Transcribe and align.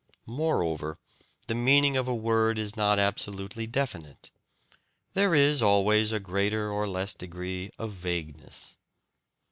Moreover, 0.25 0.97
the 1.45 1.53
meaning 1.53 1.95
of 1.95 2.07
a 2.07 2.15
word 2.15 2.57
is 2.57 2.75
not 2.75 2.97
absolutely 2.97 3.67
definite: 3.67 4.31
there 5.13 5.35
is 5.35 5.61
always 5.61 6.11
a 6.11 6.19
greater 6.19 6.71
or 6.71 6.87
less 6.87 7.13
degree 7.13 7.69
of 7.77 7.91
vagueness. 7.91 8.77